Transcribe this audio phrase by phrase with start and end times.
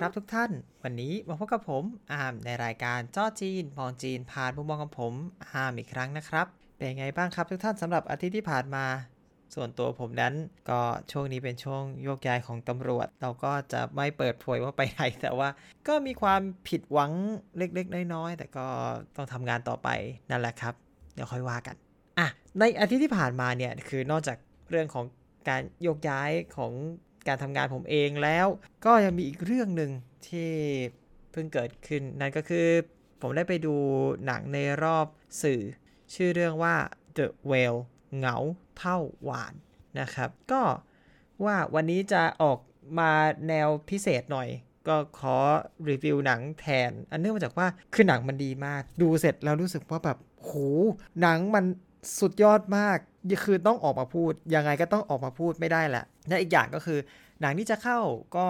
[0.00, 0.50] ครับทุกท่าน
[0.84, 5.14] วันนี้มาพบกับผมอามในรายการจ้อจีนมองจีนผ่านมุมมองของผม
[5.50, 8.84] อามอีกครั้งนะครับ เป็นไงบ้างครับทุกท่านสำหรับอาทิตย์ที่ผ่านมา
[9.54, 10.34] ส่วนตัวผมนั้น
[10.70, 10.80] ก็
[11.12, 15.48] ช่วงนี้เป็นช่วงโยกย้ายของตำรวจ เราก็จะไม่เปิดเผยว่าไปไหนแต่ว่า
[15.88, 17.12] ก็มีความผิดหวัง
[17.56, 18.66] เล็กๆน้อยๆแต่ก็
[19.16, 19.88] ต้องทำงานต่อไป
[20.30, 20.74] นั่นแหละครับ
[21.14, 21.76] เดี๋ยวค่อยว่ากัน
[22.18, 24.38] อะในอาทิตย์ที่ผ่านมาเนี่ยคือนอกจาก
[24.70, 25.04] เรื่องของ
[25.48, 26.72] การโยกย้ายของ
[27.28, 28.46] การทำงานผมเองแล้ว
[28.84, 29.90] ก็ยังมีอีกเรื่องหนึ่ง
[30.28, 30.52] ที่
[31.32, 32.68] เพิ่งเกิดขึ้น นั่นก็คือ
[33.20, 33.74] ผมได้ไปดู
[34.26, 35.06] หนังในรอบ
[35.42, 35.62] สื่อ
[36.14, 36.74] ชื่อเรื่องว่า
[37.16, 37.80] The Whale
[38.16, 38.36] เหงา
[38.78, 39.54] เท่าหวาน
[40.00, 40.62] นะครับ ก็
[41.44, 42.58] ว่าวันนี้จะออก
[42.98, 43.12] มา
[43.48, 44.48] แนวพิเศษหน่อย
[44.88, 45.36] ก็ขอ
[45.88, 50.52] รีวิวหนังแทน อันเนื่องมาจากว่าคือหนังมันดีมาก ดูเสร็จแล้วรู้สึกว่าแบบโห
[51.20, 51.64] หนังมัน
[52.18, 52.98] สุดยอดมาก
[53.44, 56.98] คือต้องออกมาพูด ยังไงก็ต้องออกมาพูดไม่ได้แหละและอีกอย่างก็คือ
[57.40, 57.98] หนังที่จะเข้า
[58.36, 58.48] ก็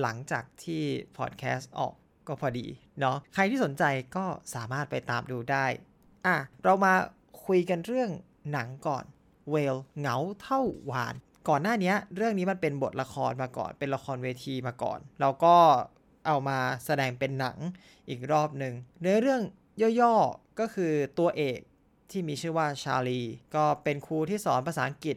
[0.00, 0.82] หลังจากที่
[1.16, 1.94] พอดแคสต์ออก
[2.26, 2.66] ก็พอดี
[3.00, 3.84] เนาะใครที่สนใจ
[4.16, 5.66] ก็สามารถไปตามดูได้
[6.26, 6.92] อะเรามา
[7.46, 8.10] คุยกันเรื่อง
[8.52, 9.04] หนังก่อน
[9.50, 11.14] เวลเหงาเท่าหวาน
[11.48, 15.56] ก่อนหน้านี้เรื่องนี้มันเป็นบทละครมาก่อน เป็นละครเวทีมาก่อน เราก็
[16.26, 17.58] เอามาแสดงเป็นหนัง
[18.08, 19.42] อีกรอบหนึ่งเนื้อเรื่อง
[20.00, 21.60] ย่อๆก็คือตัวเอก
[22.12, 23.20] ที่มีชื่อว่าชาลี
[23.54, 25.16] ก็เป็นครูที่สอนภาษาอังกฤษ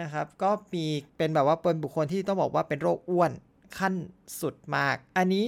[0.00, 3.32] นะครับ ก็มีเป็นแบบว่าเป็นบุคคลที่ต้องบอกว่าเป็นโรคอ้วน
[3.78, 3.94] ขั้น
[4.40, 5.44] สุดมาก อันนี้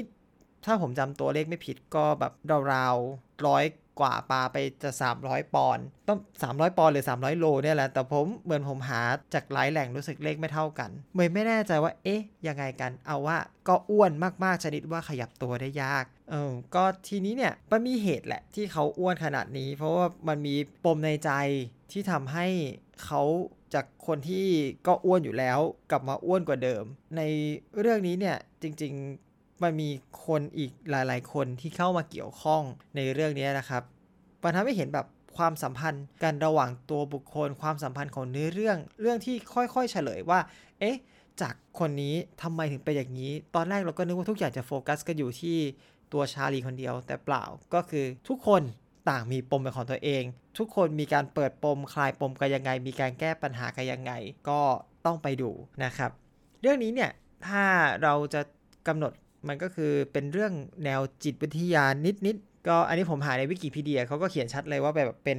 [0.64, 2.32] ถ้าผมจำตัวเลขไม่ผิดก็แบบ
[2.72, 3.64] ราวๆร้อย
[4.00, 4.90] กว่าปลาไปจะ
[5.22, 9.00] 300 ปอนด์ต้อง 300 ปอนด์หรือ 300 โลเนี่ยแหละ แต่ผมเหมือนผมหา
[9.34, 14.12] จากหลายแหล่งรู้สึกเลขไม่เท่ากันเมยไม่แน่ใจว่า เอ๊ะ ยังไงกัน เอาว่าก็อ้วน
[14.44, 21.30] มากๆชนิดว่าขยับตัวได้ยาก เออก็ทีนี้เนี่ยมันมีเหตุแหละที่เขาอ้วนขนาดนี้ เพราะว่ามันมีปมในใจ
[21.92, 22.46] ที่ทำให้
[23.04, 23.22] เขา
[23.74, 24.46] จากคนที่
[24.86, 25.58] ก็อ้วนอยู่แล้ว
[25.90, 26.84] กลับมาอ้วนกว่าเดิม
[27.16, 27.22] ใน
[27.80, 29.25] เรื่องนี้เนี่ยจริง ๆ
[29.62, 29.90] มันมี
[30.26, 32.62] คนอีกหลาย ๆ คนที่เข้ามาเกี่ยวข้อง
[32.96, 33.82] ในเรื่องนี้นะครับ
[34.42, 35.06] มันทำให้เห็นแบบ
[35.36, 40.40] ความสัมพันธ์กันระหว่างตัวบุคคล ความสัมพันธ์ของเนื้อเรื่อง เรื่องที่ค่อยๆเฉลยว่า
[40.80, 40.96] เอ๊ะ
[41.40, 45.56] จากคนนี้ทำไมถึงเป็นอย่างนี้ ตอนแรกเราก็นึกว่าทุกอย่างจะโฟกัสกันอยู่ที่
[46.12, 47.44] ตัวชาลีคนเดียว แต่เปล่า
[47.74, 48.62] ก็คือทุกคน
[49.08, 50.22] ต่างมีปมเป็นของตัวเอง
[50.58, 54.12] ทุกคนมีการเปิดปมคลายปมกันยังไง มีการแก้ปัญหากันยังไง
[54.48, 54.60] ก็
[55.06, 55.50] ต้องไปดู
[55.84, 56.10] นะครับ
[56.60, 57.10] เรื่องนี้เนี่ย
[57.46, 57.64] ถ้า
[58.02, 58.40] เราจะ
[58.88, 59.12] กำหนด
[59.48, 60.52] มันก็คือเป็นเรื่อง
[60.84, 61.84] แนวจิตวิทยา
[62.26, 65.38] นิดๆก็อันนี้ผมหาในวิกิพีเดียเขาก็เขียนชัดเลยว่าแบบเป็น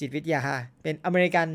[0.00, 0.40] จิตวิทยา
[0.82, 1.48] เป็นอเมริกัน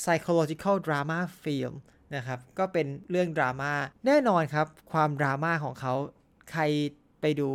[0.00, 1.74] psychological drama film
[2.16, 3.72] นะครับ ก็เป็นเรื่องดราม่า
[4.06, 5.94] แน่นอนครับ ความดราม่าของเขา
[6.52, 6.62] ใคร
[7.20, 7.48] ไปดู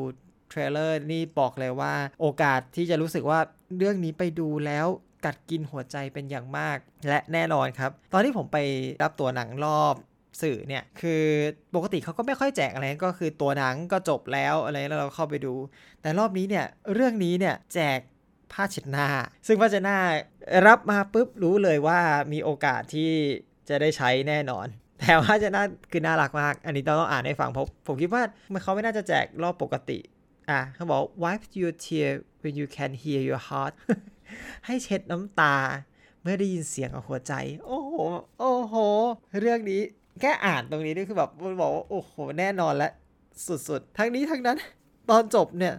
[0.49, 3.39] เทรลเลอร์นี่บอกเลยว่าโอกาสที่จะรู้สึกว่า
[3.77, 4.87] เรื่องนี้ไปดูแล้ว
[5.25, 6.77] กัดกินหัวใจเป็นอย่างมาก
[7.07, 8.57] และแน่นอนครับ ตอนที่ผมไป
[9.03, 9.95] รับตัวหนังรอบ
[10.41, 11.23] สื่อเนี่ยคือ
[11.75, 15.53] ปกติเขาก็ไม่ค่อยแจกอะไรก็คือตัวหนังก็จบแล้วอะไรแล้วเราเข้าไปดู
[16.01, 17.99] แต่รอบนี้เนี่ยเรื่องนี้เนี่ยแจก
[18.51, 19.07] ผ้าเช็ดหน้า
[19.47, 19.97] ซึ่งผ้าเช็ดหน้า
[20.67, 21.99] รับมาปุ๊บรู้เลยว่า
[22.33, 23.11] มีโอกาสที่
[23.69, 24.67] จะได้ใช้แน่นอน
[24.99, 28.23] แต่ว่าจะน่าคือน่ารักมาก อันนี้ต้องต้องอ่านให้ฟังเพราะผมคิดว่า
[28.53, 29.99] มันเขาไม่น่าจะแจกรอบปกติ
[30.49, 32.09] อะเขาบอก wipe your tear
[32.41, 33.73] when you can hear your heart
[34.65, 35.55] ให้เช็ดน้ำตา
[36.21, 37.33] เมื่อได้ยินเสียงของหัวใจ
[37.65, 37.95] โอ้โห
[38.39, 38.75] โอ้โห
[39.39, 39.81] เรื่องนี้
[40.21, 42.89] แค่อ่านตรงนี้นี่คือแบบมันบอกว่าโอ้โหแน่นอนและ
[43.47, 44.57] สุดๆ ทั้งนี้ทั้งนั้น
[45.09, 45.73] ตอนจบเนี่ย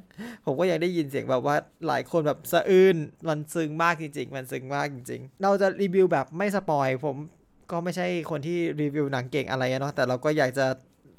[0.45, 1.57] ผมก็ยังได้ยินเสียงแบบว่า
[1.87, 2.97] หลายคนแบบสะอื้น
[3.29, 7.17] มันซึ้งมากจริงๆ มันซึ้งมากจริงๆ เราจะรีวิวแบบไม่ spoil ผม
[7.71, 10.67] ก็ไม่ใช่คนที่รีวิวหนังเก่งอะไรเนาะแต่เราก็อยากจะ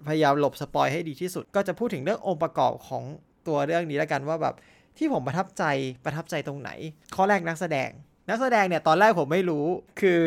[0.07, 3.03] พยายามหลบ spoil ให้ดีที่สุด ก็จะพูดถึงเรื่ององค์ประกอบของ
[3.47, 4.55] ตัวเรื่องนี้แล้วกันว่าแบบ
[4.97, 5.63] ที่ผมประทับใจ
[6.05, 6.69] ประทับใจตรงไหน
[7.15, 7.89] ข้อแรกนักแสดง
[8.29, 9.65] นักแสดงเนี่ยตอนแรกผมไม่รู้
[10.01, 10.19] คือ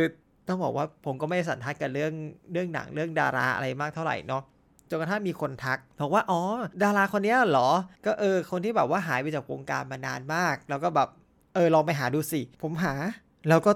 [0.49, 2.13] ต้องบอกว่าผมก็ไม่สันทัดกับเรื่อง
[2.53, 4.43] เรื่องหนังเรื่องดาราอะไรมากเท่าไหร่เนาะ
[4.91, 6.41] จนกระทั่งมีคนทักบอกว่าอ๋อ
[6.83, 7.71] ดาราคนนี้เหรอ
[8.05, 11.09] ก็เออ คนที่แบบว่าหายไปจากวงการมานานมาก แล้วก็แบบ
[11.55, 12.95] เออลองไปหาดูสิ ผมหา
[13.49, 13.73] แล้วก็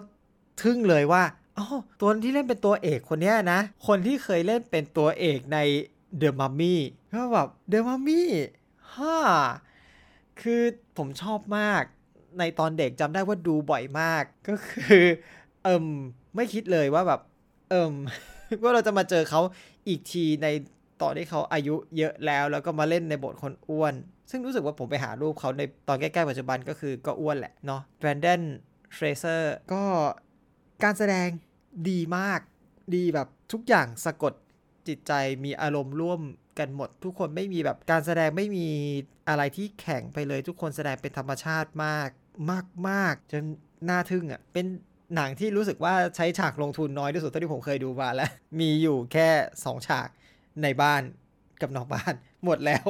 [0.62, 1.22] ทึ่งเลยว่า
[1.58, 1.66] อ๋อ
[2.00, 5.58] ตัวที่เล่นเป็นตัวเอกคนนี้นะ คนที่เคยเล่นเป็นตัวเอกใน
[6.20, 6.76] The Mummy
[7.12, 8.22] ก็แบบ The Mummy
[8.94, 9.16] ฮ่า
[10.40, 10.62] คือ
[10.96, 11.82] ผมชอบมาก
[12.38, 15.04] ในตอนเด็กจำได้ว่าดูบ่อยมาก ก็คือ
[15.64, 15.86] เอิม
[16.34, 17.20] ไม่คิดเลยว่าแบบ
[17.70, 17.94] เอิม
[18.62, 19.40] ว่าเราจะมาเจอเขา
[19.88, 20.46] อีกทีใน
[21.02, 23.94] ตอนที่เขาอายุเยอะแล้ว แล้วก็มาเล่นในบทคนอ้วน
[24.30, 28.42] ซึ่งรู้สึกว่าผมไปหารูปเขาในตอนใกล้ๆปัจจุบันก็คือก็อ้วนแหละเนาะ Brendan
[28.94, 29.82] Fraser ก็
[30.84, 31.28] การแสดง
[31.90, 32.40] ดีมาก
[32.94, 34.32] ดีแบบทุกอย่างสะกด
[34.88, 35.12] จิตใจ
[35.44, 36.20] มีอารมณ์ร่วม
[36.58, 38.68] กันหมด ทุกคนไม่มีแบบการแสดงไม่มี
[39.28, 42.10] อะไรที่แข็งไปเลย ทุกคนแสดงเป็นธรรมชาติมาก
[42.50, 43.42] มากมากจน
[43.88, 44.66] น่าทึ่งอะ่ะเป็น
[45.16, 49.28] หนังที่รู้สึกว่าใช้ฉากลงทุนน้อยที่สุดเท่าที่ผมเคยดูมาแล้ว มีอยู่แค่
[49.62, 50.08] 2 ฉาก
[50.62, 51.02] ในบ้าน
[51.60, 52.12] กับนอกบ้าน
[52.44, 52.86] หมดแล้ว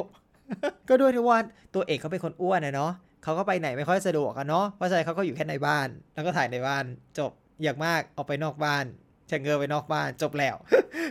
[0.89, 1.39] ก็ด้วยที่ว่า
[1.75, 2.91] ตัวเอกเขาเป็นคนอ้วนนะเนาะ
[3.23, 6.85] เขาก็ไปไหนไม่ค่อยสะดวกอะเนาะเพราะฉะนั้นเขาก็อยู่แค่ในบ้าน แล้วก็ถ่ายในบ้าน
[7.19, 7.31] จบ
[7.61, 8.85] อย่างมากออกไปนอกบ้าน
[9.29, 10.55] ชะเงอไปนอกบ้านจบแล้ว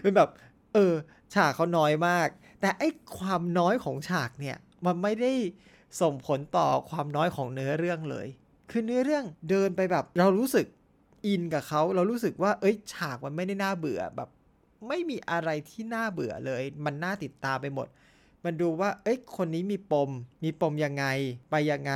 [0.03, 0.29] เป็นแบบ
[0.75, 0.93] เออ
[1.35, 2.29] ฉากเขาน้อยมาก
[2.61, 2.89] แต่ไอ้
[3.19, 4.57] ความน้อยของฉากเนี่ย
[4.87, 5.33] มันไม่ได้
[6.01, 8.27] ส่งผลต่อความน้อยของเนื้อเรื่องเลย
[8.71, 10.67] คือเนื้อเรื่องเดินไปแบบ เรารู้สึก
[11.27, 14.29] อินกับเขาเรารู้สึกว่า เอ้ย ฉากมันไม่ได้น่าเบื่อแบบ
[14.89, 17.87] ไม่มีอะไรที่น่าเบื่อเลย มันน่าติดตามไปหมด
[18.45, 20.11] มันดูว่า เอ้ย คนนี้มีปม
[20.45, 21.05] มีปมยังไง
[21.51, 21.95] ไปยังไง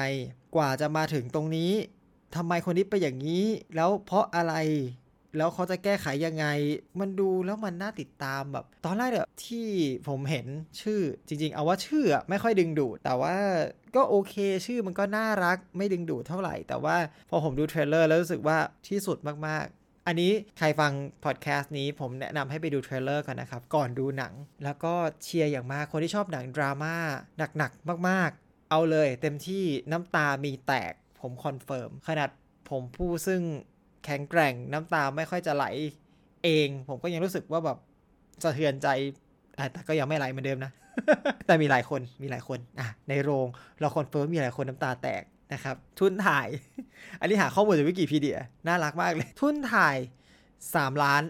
[0.55, 1.73] กว่าจะมาถึงตรงนี้
[2.37, 4.55] ทำไมคนนี้ไปอย่างนี้ แล้วเพราะอะไร
[5.37, 6.47] แล้วเขาจะแก้ไขยังไง
[7.01, 9.69] มันดูแล้วมันน่าติดตามแบบ ตอนแรกเนี่ยที่
[10.09, 10.47] ผมเห็น
[10.83, 13.37] ชื่อจริง ๆ เอาว่าชื่อไม่ค่อยดึงดูดแต่ว่า
[13.97, 14.35] ก็โอเค
[14.67, 16.97] ชื่อมันก็น่ารักไม่ดึงดูดเท่าไหร่ แต่ว่า
[17.31, 18.59] พอผมดู trailer แล้วรู้สึกว่า
[18.89, 20.93] ที่สุดมากๆ อันนี้ใครฟัง
[21.25, 24.33] พอดแคสต์นี้ผมแนะนำให้ไปดู trailer ก่อนนะครับ ก่อนดูหนัง
[24.65, 26.97] แล้วก็เชียร์อย่างมากคนที่ชอบหนังดราม่า
[27.59, 32.31] หนักๆมาก ๆ เอาเลยเต็มที่น้ำตามีแตกผม confirm ขนาด
[32.71, 33.43] ผมผู้ซึ่ง
[34.05, 35.65] แข็งแกร่งน้ำตาไม่ค่อยจะไหล
[36.45, 37.79] เอง ผมก็ยังรู้สึกว่าแบบ
[38.45, 38.89] สะเทือนใจ
[39.73, 40.73] แต่ก็ยังไม่ไหลเหมือนเดิมนะ
[41.47, 43.47] แต่มีหลายคนมีหลายคนอะในโรง
[43.81, 45.23] เรา confirm มีหลายคนน้ำตาแตก
[45.53, 46.49] นะครับ ทุนถ่าย
[47.21, 49.97] อันนี้หาข้อมูลจากวิกิพีเดียน่ารักมากเลย ทุนถ่าย
[50.49, 51.23] 3 ล้าน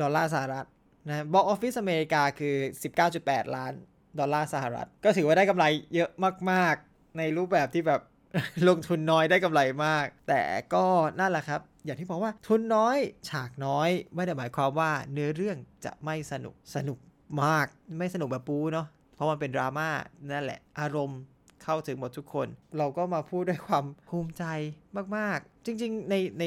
[0.00, 0.66] ดอลลาร์สหรัฐ
[1.08, 2.54] นะ box office อเมริกาคือ
[3.04, 3.72] 19.8 ล้าน
[4.18, 5.64] ดอลลาร์สหรัฐ ก็ถือว่าได้กำไร
[5.94, 6.10] เยอะ
[6.50, 8.00] มาก ๆ ในรูปแบบที่แบบ
[8.68, 10.42] ลงทุนน้อยได้กำไรมาก แต่
[10.74, 10.84] ก็
[11.20, 12.98] นั่นแหละครับ อย่างที่บอกว่าทุนน้อย
[13.30, 16.98] ฉากน้อยไม่ได้หมายความว่าเนื้อเรื่องจะไม่สนุกสนุก
[17.44, 17.66] มาก
[17.98, 19.88] ไม่สนุกแบบปูเนาะเพราะมันเป็นดราม่า
[20.32, 21.20] นั่นแหละ อารมณ์
[21.62, 22.48] เข้าถึงหมดทุกคน
[22.78, 24.44] เราก็มาพูดด้วยความภูมิใจ
[25.16, 26.44] มากๆ จริง ๆ ในใน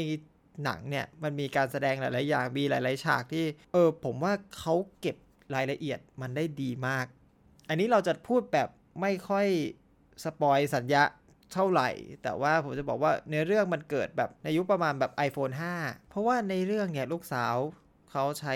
[0.63, 5.15] หนังเนี่ยมันมีการแสดงหลาย ๆ อย่างมีหลาย ๆ ฉากที่ เออ ผมว่าเขาเก็บ
[5.55, 7.05] รายละเอียดมันได้ดีมาก
[7.69, 8.69] อันนี้เราจะพูดแบบ
[9.01, 9.47] ไม่ค่อย
[10.23, 11.03] สปอยสัญญา
[11.53, 11.89] เท่าไหร่
[12.23, 17.55] แต่ว่าผมจะบอกว่าในเรื่องมันเกิดแบบในยุคประมาณแบบ iPhone 5 เพราะว่าในเรื่องเนี่ยลูกสาว
[18.11, 18.53] เขาใช้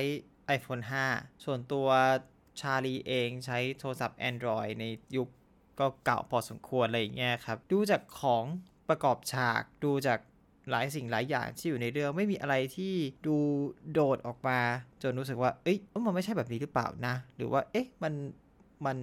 [0.58, 0.84] iPhone
[1.14, 1.88] 5 ส่วนตัว
[2.60, 4.86] ชาลีเองใช้โทรศัพท์ Android ใน
[5.18, 5.28] ยุค
[5.80, 8.46] ก็เก่าพอสมควรอะไรอย่างเงี้ยครับ ดูจากของ
[8.90, 10.20] ประกอบฉากดูจาก
[10.70, 12.94] หลายสิ่งหลายอย่างที่อยู่ในเรื่องไม่มีอะไรที่
[13.28, 13.38] ดู
[13.92, 14.60] โดดออกมา
[15.04, 18.14] จนรู้สึกว่า เอ้ยมันไม่ใช่แบบนี้หรือเปล่านะ หรือว่า เอ๊ะ มัน
[18.86, 18.98] มัน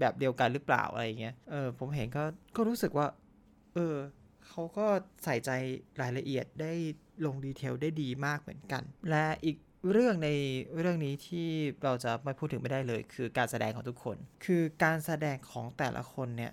[0.00, 2.22] แบบเดียวกันหรือเปล่าอะไรอย่างเงี้ย เออ ผมเห็นก็
[2.56, 3.06] ก็รู้สึกว่า
[3.76, 3.96] เออ
[4.48, 4.86] เขาก็
[5.24, 5.50] ใส่ใจ
[6.00, 6.72] รายละเอียดได้
[7.26, 9.56] ลงดีเทลได้ดีมากเหมือนกัน และอีก
[9.92, 10.30] เรื่องใน
[10.78, 11.48] เรื่องนี้ที่
[11.84, 16.52] เราจะไม่พูดถึงไม่ได้เลย คือการแสดงของทุกคน คือการแสดงของแต่ละคนเนี่ย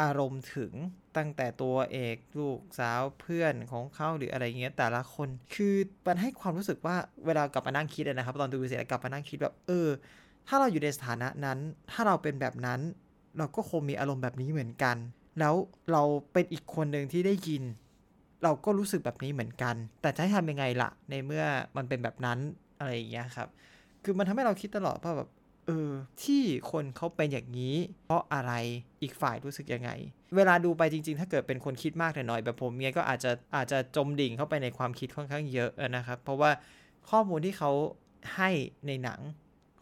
[0.00, 0.72] อารมณ์ถึง
[1.16, 5.74] ตั้งแต่ตัวเอกลูกสาวเพื่อนของเขาหรืออะไรเงี้ยแต่ละคน คือ
[6.06, 6.96] มันให้ความรู้สึกว่า
[7.26, 9.88] เวลากลับมานั่งคิดนะครับ ตอนดูเสร็จแล้วกลับมานั่งคิดแบบเออ
[10.48, 11.58] ถ้าเราอยู่ในสถานะนั้น
[11.90, 12.80] ถ้าเราเป็นแบบนั้น
[13.38, 14.96] เราก็คงมีอารมณ์แบบนี้เหมือนกัน
[15.38, 15.54] แล้ว
[15.92, 16.02] เรา
[16.32, 17.62] เป็นอีกคนหนึ่งที่ได้ยิน
[18.44, 21.44] เราก็รู้สึกแบบนี้เหมือนกัน แต่จะให้ทำยังไงล่ะ ในเมื่อ
[21.76, 22.38] มันเป็นแบบนั้น
[22.78, 23.48] อะไรอย่างเงี้ยครับ
[24.04, 25.28] คือมันทำให้เราคิดตลอดว่าแบบ
[25.66, 25.90] เออ
[26.24, 28.52] ที่คนเขาเป็นอย่างนี้ เพราะอะไร
[29.02, 29.90] อีกฝ่ายรู้สึกยังไง
[30.36, 36.50] เวลาดูไปจริง ๆ ถ้าเกิดเป็นคนคิดมากหน่อยแบบผมเนี่ยก็อาจจะอาจจะจมดิ่งเข้าไปในความคิดค่อนข้างเยอะนะครับ เพราะว่า
[37.10, 37.70] ข้อมูลที่เขา
[38.36, 38.50] ให้
[38.86, 39.20] ในหนัง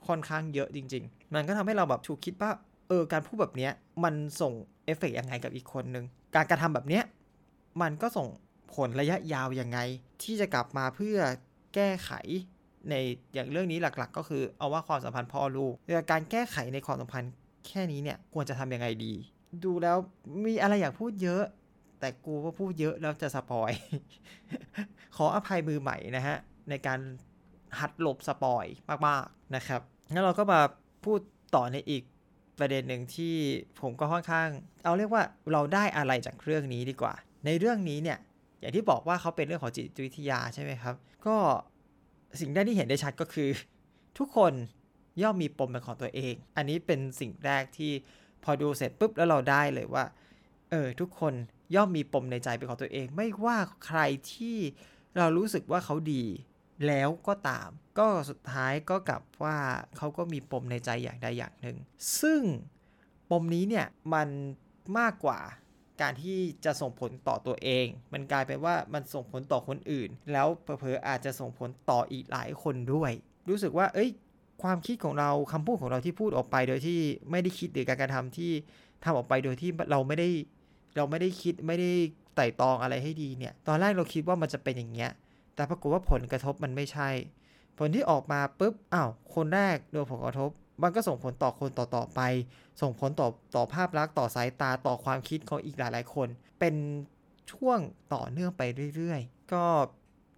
[0.06, 2.50] ค่อนข้างเยอะจริง ๆ มันก็ทำให้เราแบบถูกคิดว่า
[2.88, 3.72] เออการพูดแบบเนี้ย
[4.04, 4.52] มันส่ง
[4.84, 7.04] เอฟเฟกยังไงกับอีกคนนึง การกระทำแบบเนี้ย
[7.82, 8.28] มันก็ส่ง
[8.74, 9.78] ผลระยะยาวยังไง
[10.22, 11.18] ที่จะกลับมาเพื่อ
[11.74, 12.10] แก้ไข
[12.90, 12.94] ใน
[13.34, 15.74] อย่างเรื่องนี้หลักๆ ก็คือเอาว่าความสัมพันธ์พ่อลูก
[16.10, 17.32] การแก้ไขในความสัมพันธ์
[17.66, 19.12] แค่นี้เนี่ยควรจะทำยังไงดี
[19.64, 19.96] ดูแล้ว
[20.46, 21.42] มีอะไรอยากพูดเยอะ
[22.00, 23.70] แต่กูก็พูดเยอะแล้วจะสปอย
[25.16, 26.36] ขออภัยมือใหม่นะฮะ
[26.70, 26.98] ในการ
[27.80, 28.64] หัดหลบสปอย
[29.06, 29.80] มากๆนะครับ
[30.12, 30.60] งั้นเราก็มา
[31.04, 31.18] พูด
[31.54, 32.02] ต่อในอีก
[32.62, 33.34] ประเด็นหนึ่งที่
[33.80, 34.48] ผมก็ค่อนข้าง
[34.84, 37.14] เอาเรียกว่าเราได้อะไรจากเรื่องนี้ดีกว่า
[37.46, 38.18] ในเรื่องนี้เนี่ย
[38.60, 40.94] อย่างที่บอกว่าเขาเป็นเรื่องของจิตวิทยาใช่ไหมครับ
[41.26, 41.36] ก็
[42.40, 43.48] สิ่งแรกที่เห็นได้ชัดก็คือ
[44.18, 44.52] ทุกคน
[45.22, 47.92] ย่อมมีปมเป็นของตัวเอง อันนี้เป็นสิ่งแรกที่
[48.44, 50.04] พอดูเสร็จปุ๊บแล้วเราได้เลยว่า
[50.70, 51.34] เออทุกคน
[51.74, 54.00] ย่อมมีปมในใจเป็นของตัวเอง ไม่ว่าใคร
[54.32, 54.56] ที่
[55.18, 56.24] เรารู้สึกว่าเขาดี
[56.86, 59.56] แล้วก็ตาม ก็สุดท้ายก็กลับว่า
[59.96, 61.76] เขาก็มีปมในใจอย่างใดอย่างหนึ่ง
[62.20, 62.42] ซึ่ง
[63.30, 64.28] ปมนี้เนี่ยมัน
[64.98, 65.40] มากกว่า
[66.00, 73.12] การที่จะส่งผลต่อตัวเอง มันกลายเป็นว่ามันส่งผลต่อคนอื่น แล้วเผลอๆอาจจะส่งผลต่ออีกหลายคนด้วย
[73.48, 74.10] รู้สึกว่า เอ้ย
[74.62, 76.98] ความคิดของเราคำพูดของเราที่พูดออกไป โดยที่
[77.30, 78.50] ไม่ได้คิดหรือการกระทำที่
[79.04, 80.28] ทำออกไปโดยที่เราไม่ได้
[80.96, 81.90] เราไม่ได้คิดไม่ได้
[82.36, 85.10] ไต่ตองอะไรให้ดีเนี่ย ตอนแรกเราคิดว่ามันจะเป็นอย่างเงี้ย
[85.54, 87.10] แต่ปรากฏว่าผลกระทบมันไม่ใช่
[87.78, 90.50] ผลที่ออกมาปุ๊บอ้าวคนแรกโดนผลกระทบ
[90.82, 92.20] มันก็ส่งผลต่อคนต่อต่อไป
[92.82, 96.28] ส่งผลต่อต่อภาพลักษณ์ต่อสายตาต่อความคิดของอีกหลายๆคน
[96.60, 96.74] เป็น
[97.52, 97.78] ช่วง
[98.14, 98.62] ต่อเนื่องไป
[98.96, 99.64] เรื่อยๆ ก็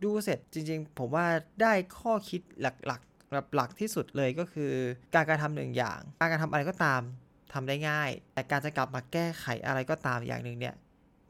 [0.05, 1.27] ดูเสร็จจริงๆ ผมว่า
[1.63, 4.73] ได้ข้อคิดหลักๆหลักที่สุดเลยก็คือ
[5.15, 7.03] การกระทำหนึ่งอย่าง การกระทำอะไรก็ตาม
[7.53, 10.75] ทำได้ง่าย แต่การจะกลับมาแก้ไขอะไรก็ตามอย่างหนึ่งเนี่ย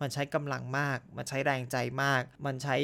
[0.01, 2.77] มันใช้กำลังมาก มันใช้แรงใจมาก มันใช้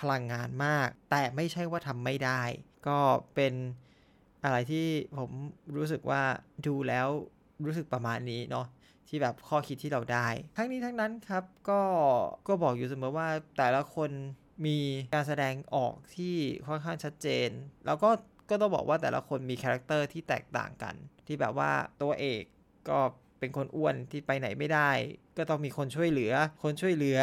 [0.00, 2.42] พลังงานมาก แต่ไม่ใช่ว่าทำไม่ได้
[2.88, 2.98] ก็
[3.34, 3.54] เป็น
[4.44, 4.86] อะไรที่
[5.18, 5.30] ผม
[5.76, 6.22] รู้สึกว่า
[6.66, 7.08] ดูแล้ว
[7.66, 8.66] รู้สึกประมาณนี้เนาะ
[9.08, 11.80] ที่แบบข้อคิดที่เราได้ ทั้งนี้ทั้งนั้นครับก็
[12.48, 13.28] ก็บอกอยู่เสมอว่า
[13.58, 14.10] แต่ละคน
[14.66, 14.78] มี
[15.14, 16.36] การแสดงออกที่
[16.68, 17.50] ค่อนข้างชัดเจน
[17.86, 18.10] แล้วก็
[18.50, 20.94] ก็ต้องบอกว่าแต่ละคนมี character ที่แตกต่างกัน
[21.26, 21.70] ที่แบบว่า
[22.02, 22.42] ตัวเอก
[22.88, 22.98] ก็
[23.38, 24.90] เป็นคนอ้วนที่ไปไหนไม่ได้
[25.36, 27.20] ก็ต้องมีคนช่วยเหลือ คนช่วยเหลือ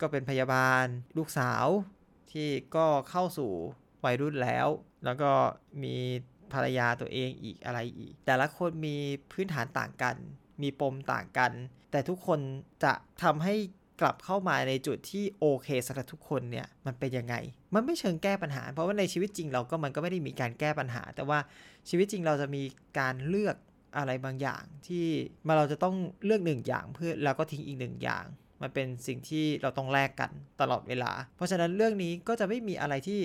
[0.00, 0.84] ก็เป็นพยาบาล
[1.18, 1.66] ลูกสาว
[2.32, 3.50] ที่ก็เข้าสู่
[4.04, 4.68] วัยรุ่นแล้ว
[5.04, 5.30] แล้วก็
[5.82, 5.96] มี
[6.52, 8.96] ภรรยาตัวเองอีกอะไรอีก แต่ละคนมี
[9.32, 10.16] พื้นฐานต่างกัน
[10.62, 11.52] มีปมต่างกัน
[11.90, 12.40] แต่ทุกคน
[12.84, 13.54] จะทำให้
[14.00, 17.34] กลับเข้ามาในจุดที่โอเคสำหรับทุกคนเนี่ยมันเป็นยังไง
[17.74, 21.38] มันไม่เชิงแก้ปัญหา เพราะว่าในชีวิตจริงเราก็มันก็ไม่ได้มีการแก้ปัญหา แต่ว่า
[21.88, 22.62] ชีวิตจริงเราจะมี
[22.98, 23.56] การเลือก
[23.96, 25.06] อะไรบางอย่างที่
[25.46, 28.24] มาเราจะต้องเลือกหนึ่งอย่างเพื่อแล้วก็ทิ้งอีกหนึ่งอย่าง
[28.62, 33.20] มันเป็นสิ่งที่เราต้องแลกกันตลอดเวลา เพราะฉะนั้นเรื่องนี้ก็จะไม่มีอะไรที่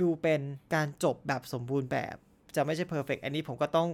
[0.00, 0.40] ดูเป็น
[0.74, 2.16] การจบแบบสมบูรณ์แบบ
[2.56, 3.88] จะไม่ใช่เพอร์เฟกอันนี้ผมก็ต้อง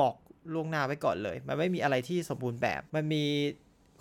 [0.00, 0.14] บอก
[0.54, 3.24] ล่วงหน้าไว้ก่อนเลย มันไม่มีอะไรที่สมบูรณ์แบบ มันมี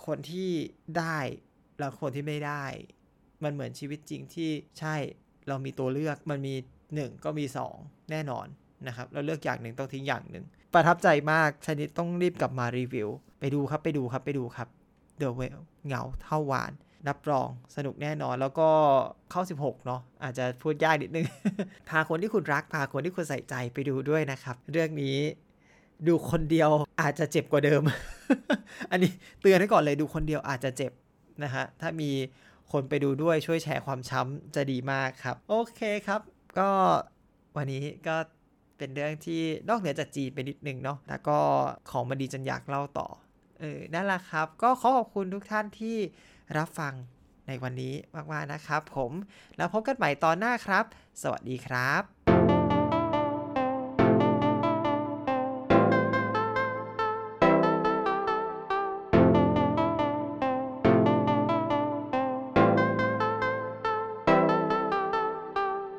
[0.06, 0.50] คนที่
[0.98, 1.18] ได้
[1.80, 2.66] แล้วคนที่ไม่ได้
[3.44, 4.50] มันเหมือนชีวิตจริงที่
[4.80, 4.96] ใช่
[5.48, 6.56] เรามีตัวเลือก มันมี
[6.94, 7.46] 1 ก็มี
[7.78, 8.48] 2 แน่นอน
[8.88, 13.10] นะครับ เราเลือกอย่างหนึ่งต้องทิ้งอย่างหนึ่ง ประทับใจมากชนิดต้องรีบกลับมารีวิว
[13.40, 14.68] ไปดูครับไปดูครับไปดูครับ
[15.22, 16.72] The Well เหงาเท่าวาน
[17.08, 18.70] รับรองสนุกแน่นอนแล้วก็
[19.32, 21.26] เข้า 16 เนาะอาจจะพูดยากนิดนึง
[21.90, 25.18] พาคนที่คุณรัก พาคนที่คุณใส่ใจไปดูด้วยนะครับ เรื่องนี้
[26.08, 26.70] ดูคนเดียว
[27.02, 27.82] อาจจะเจ็บกว่าเดิม
[28.92, 29.12] อันนี้
[29.42, 30.92] เตือนให้ก่อนเลยดูคนเดียวอาจจะเจ็บ
[31.44, 32.12] นะฮะถ้ามี
[32.72, 36.22] คนไปดูด้วยช่วยแชร์ความช้ำจะดีมากครับ โอเคครับ
[36.60, 36.70] ก็
[37.58, 38.16] วันนี้ก็
[38.78, 41.38] เป็นเรื่องที่นอกเหนือจากจีนไปนิดนึงเนาะแล้วก็
[41.92, 43.08] ของมันดีจนอยากเล่าต่อ
[43.60, 45.98] เออนั่นแหละครับ ก็ขอขอบคุณทุกท่านที่
[46.58, 46.94] รับฟัง
[47.48, 47.94] ในวันนี้
[48.32, 49.12] มากๆนะครับ ผม
[49.58, 50.84] แล้วพบกันใหม่ตอนหน้าครับ
[51.22, 52.19] สวัสดีครับ